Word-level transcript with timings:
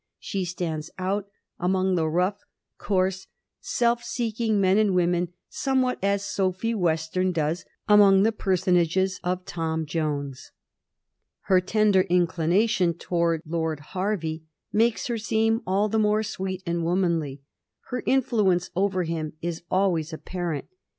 She 0.17 0.45
stands 0.45 0.89
out 0.97 1.27
among 1.59 1.93
the 1.93 2.09
rough, 2.09 2.41
coarse, 2.79 3.27
self 3.59 4.03
seeking 4.03 4.59
men 4.59 4.79
and 4.79 4.95
women 4.95 5.31
somewhat 5.47 5.99
as 6.03 6.25
Sophy 6.25 6.73
Western 6.73 7.31
does 7.31 7.65
among 7.87 8.23
the 8.23 8.31
personages 8.31 9.19
of" 9.23 9.45
Tom 9.45 9.85
Jones." 9.85 10.53
Her 11.41 11.61
tender 11.61 12.01
inclination 12.09 12.95
towards 12.95 13.43
Lord 13.45 13.79
Hervey 13.93 14.41
makes 14.73 15.05
her 15.05 15.19
seem 15.19 15.61
all 15.67 15.87
the 15.87 15.99
more 15.99 16.23
sweet 16.23 16.63
and 16.65 16.83
womanly; 16.83 17.43
her 17.89 18.01
influence 18.07 18.71
over 18.75 19.03
him 19.03 19.33
is 19.39 19.61
always 19.69 20.11
apparent. 20.11 20.65